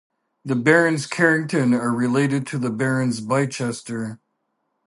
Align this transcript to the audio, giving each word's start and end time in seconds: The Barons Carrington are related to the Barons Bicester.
The 0.43 0.55
Barons 0.55 1.05
Carrington 1.05 1.75
are 1.75 1.93
related 1.93 2.47
to 2.47 2.57
the 2.57 2.71
Barons 2.71 3.21
Bicester. 3.21 4.19